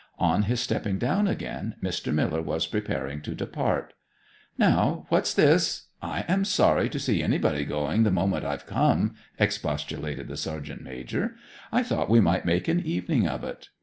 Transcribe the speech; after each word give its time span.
On 0.17 0.41
his 0.41 0.59
stepping 0.59 0.97
down 0.97 1.27
again 1.27 1.75
Mr. 1.79 2.11
Miller 2.11 2.41
was 2.41 2.65
preparing 2.65 3.21
to 3.21 3.35
depart. 3.35 3.93
'Now, 4.57 5.05
what's 5.09 5.31
this? 5.31 5.89
I 6.01 6.25
am 6.27 6.43
sorry 6.43 6.89
to 6.89 6.97
see 6.97 7.21
anybody 7.21 7.63
going 7.65 8.01
the 8.01 8.09
moment 8.09 8.43
I've 8.43 8.65
come,' 8.65 9.13
expostulated 9.37 10.27
the 10.27 10.37
sergeant 10.37 10.81
major. 10.81 11.35
'I 11.71 11.83
thought 11.83 12.09
we 12.09 12.19
might 12.19 12.45
make 12.45 12.67
an 12.67 12.79
evening 12.79 13.27
of 13.27 13.43
it. 13.43 13.69